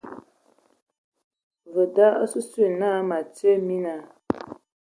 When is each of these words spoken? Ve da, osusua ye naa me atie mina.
Ve 1.73 1.83
da, 1.95 2.07
osusua 2.23 2.61
ye 2.65 2.69
naa 2.79 2.99
me 3.07 3.15
atie 3.21 3.53
mina. 3.67 3.93